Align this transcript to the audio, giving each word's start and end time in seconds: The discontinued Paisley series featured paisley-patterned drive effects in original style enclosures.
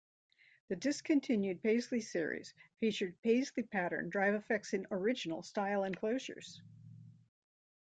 The 0.69 0.75
discontinued 0.75 1.61
Paisley 1.61 2.01
series 2.01 2.55
featured 2.79 3.21
paisley-patterned 3.21 4.11
drive 4.11 4.33
effects 4.33 4.73
in 4.73 4.87
original 4.89 5.43
style 5.43 5.83
enclosures. 5.83 6.59